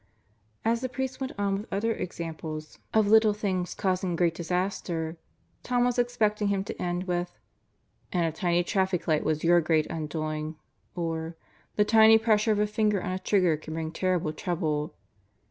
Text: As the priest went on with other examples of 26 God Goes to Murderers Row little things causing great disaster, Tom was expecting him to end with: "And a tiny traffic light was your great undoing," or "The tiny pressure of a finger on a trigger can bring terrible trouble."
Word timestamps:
As 0.65 0.81
the 0.81 0.89
priest 0.89 1.21
went 1.21 1.33
on 1.37 1.57
with 1.61 1.71
other 1.71 1.93
examples 1.93 2.79
of 2.91 3.05
26 3.05 3.05
God 3.05 3.05
Goes 3.05 3.05
to 3.05 3.05
Murderers 3.05 3.05
Row 3.05 3.13
little 3.13 3.33
things 3.39 3.75
causing 3.75 4.15
great 4.15 4.33
disaster, 4.33 5.17
Tom 5.61 5.83
was 5.83 5.99
expecting 5.99 6.47
him 6.47 6.63
to 6.63 6.81
end 6.81 7.03
with: 7.03 7.37
"And 8.11 8.25
a 8.25 8.31
tiny 8.31 8.63
traffic 8.63 9.07
light 9.07 9.23
was 9.23 9.43
your 9.43 9.61
great 9.61 9.85
undoing," 9.91 10.55
or 10.95 11.35
"The 11.75 11.85
tiny 11.85 12.17
pressure 12.17 12.51
of 12.51 12.57
a 12.57 12.65
finger 12.65 12.99
on 13.03 13.11
a 13.11 13.19
trigger 13.19 13.55
can 13.57 13.75
bring 13.75 13.91
terrible 13.91 14.33
trouble." 14.33 14.95